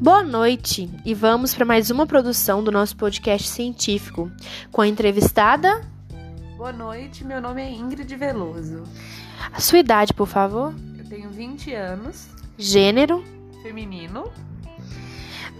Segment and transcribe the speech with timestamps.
[0.00, 4.30] Boa noite e vamos para mais uma produção do nosso podcast científico
[4.72, 5.82] com a entrevistada.
[6.56, 8.84] Boa noite, meu nome é Ingrid Veloso.
[9.52, 10.74] A sua idade, por favor?
[10.98, 12.30] Eu tenho 20 anos.
[12.56, 13.22] Gênero?
[13.62, 14.32] Feminino.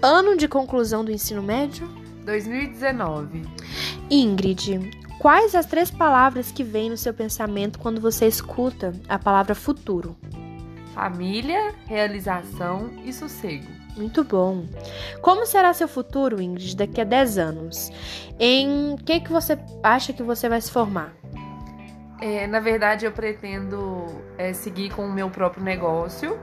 [0.01, 1.87] Ano de conclusão do ensino médio?
[2.25, 3.43] 2019.
[4.11, 9.55] Ingrid, quais as três palavras que vêm no seu pensamento quando você escuta a palavra
[9.55, 10.17] futuro?
[10.95, 13.80] Família, realização e sossego.
[13.97, 14.67] Muito bom.
[15.21, 17.91] Como será seu futuro, Ingrid, daqui a 10 anos?
[18.39, 21.13] Em que que você acha que você vai se formar?
[22.21, 26.39] É, na verdade, eu pretendo é, seguir com o meu próprio negócio.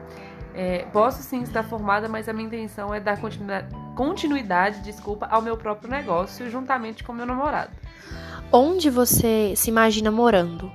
[0.53, 5.39] É, posso sim estar formada, mas a minha intenção é dar continuidade, continuidade desculpa, ao
[5.39, 7.71] meu próprio negócio, juntamente com meu namorado.
[8.51, 10.71] Onde você se imagina morando?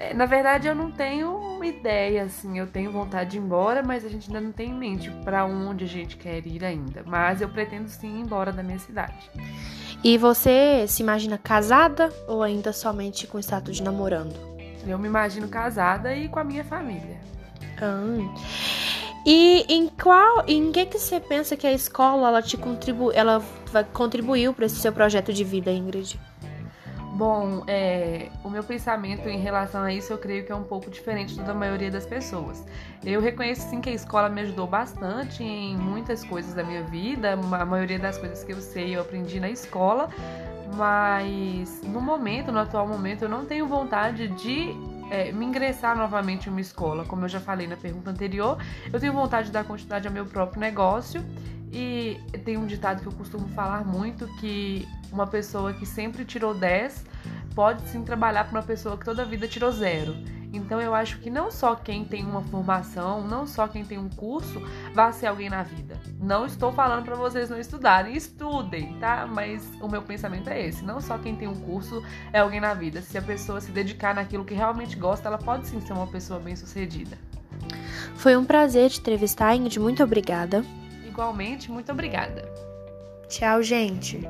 [0.00, 4.02] É, na verdade, eu não tenho ideia, assim, eu tenho vontade de ir embora, mas
[4.02, 7.02] a gente ainda não tem em mente para onde a gente quer ir ainda.
[7.04, 9.30] Mas eu pretendo sim ir embora da minha cidade.
[10.02, 14.34] E você se imagina casada ou ainda somente com status de namorando?
[14.86, 17.20] Eu me imagino casada e com a minha família.
[17.78, 18.34] Ah.
[19.26, 23.44] E em qual, em que que você pensa que a escola ela te contribu, ela
[23.92, 26.18] contribuiu para esse seu projeto de vida, Ingrid?
[27.12, 30.88] Bom, é, o meu pensamento em relação a isso eu creio que é um pouco
[30.90, 32.64] diferente do da maioria das pessoas.
[33.04, 37.32] Eu reconheço sim que a escola me ajudou bastante em muitas coisas da minha vida,
[37.32, 40.08] a maioria das coisas que eu sei eu aprendi na escola,
[40.76, 44.74] mas no momento, no atual momento, eu não tenho vontade de
[45.10, 47.04] é, me ingressar novamente em uma escola.
[47.04, 48.58] Como eu já falei na pergunta anterior,
[48.92, 51.24] eu tenho vontade de dar continuidade ao meu próprio negócio
[51.72, 56.54] e tem um ditado que eu costumo falar muito que uma pessoa que sempre tirou
[56.54, 57.04] 10
[57.54, 60.16] pode sim trabalhar para uma pessoa que toda a vida tirou zero.
[60.52, 64.08] Então eu acho que não só quem tem uma formação, não só quem tem um
[64.08, 64.60] curso,
[64.94, 66.00] vai ser alguém na vida.
[66.20, 69.26] Não estou falando para vocês não estudarem, estudem, tá?
[69.26, 70.84] Mas o meu pensamento é esse.
[70.84, 72.02] Não só quem tem um curso
[72.32, 73.00] é alguém na vida.
[73.00, 76.40] Se a pessoa se dedicar naquilo que realmente gosta, ela pode sim ser uma pessoa
[76.40, 77.16] bem-sucedida.
[78.14, 79.78] Foi um prazer te entrevistar, Ingrid.
[79.78, 80.64] Muito obrigada.
[81.06, 82.50] Igualmente, muito obrigada.
[83.28, 84.20] Tchau, gente.